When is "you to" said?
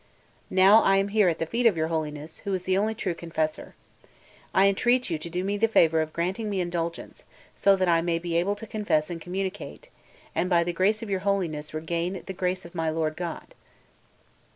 5.11-5.29